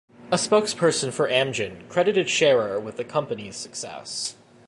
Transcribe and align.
A 0.31 0.35
spokesperson 0.35 1.13
for 1.13 1.29
Amgen 1.29 1.87
credited 1.87 2.27
Sharer 2.27 2.79
with 2.79 2.97
the 2.97 3.03
company's 3.03 3.55
success. 3.55 4.33